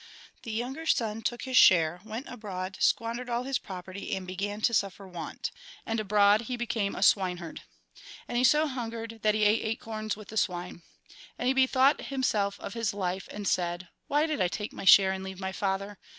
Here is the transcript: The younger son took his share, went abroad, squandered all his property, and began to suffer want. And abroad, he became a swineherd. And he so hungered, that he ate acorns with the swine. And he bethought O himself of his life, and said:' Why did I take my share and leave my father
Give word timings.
The 0.41 0.51
younger 0.51 0.87
son 0.87 1.21
took 1.21 1.43
his 1.43 1.57
share, 1.57 2.01
went 2.03 2.27
abroad, 2.27 2.75
squandered 2.79 3.29
all 3.29 3.43
his 3.43 3.59
property, 3.59 4.15
and 4.15 4.25
began 4.25 4.59
to 4.61 4.73
suffer 4.73 5.07
want. 5.07 5.51
And 5.85 5.99
abroad, 5.99 6.45
he 6.49 6.57
became 6.57 6.95
a 6.95 7.03
swineherd. 7.03 7.61
And 8.27 8.35
he 8.35 8.43
so 8.43 8.65
hungered, 8.65 9.19
that 9.21 9.35
he 9.35 9.43
ate 9.43 9.63
acorns 9.63 10.17
with 10.17 10.29
the 10.29 10.37
swine. 10.37 10.81
And 11.37 11.47
he 11.47 11.53
bethought 11.53 12.01
O 12.01 12.03
himself 12.05 12.59
of 12.59 12.73
his 12.73 12.95
life, 12.95 13.27
and 13.29 13.47
said:' 13.47 13.89
Why 14.07 14.25
did 14.25 14.41
I 14.41 14.47
take 14.47 14.73
my 14.73 14.85
share 14.85 15.11
and 15.11 15.23
leave 15.23 15.39
my 15.39 15.51
father 15.51 15.99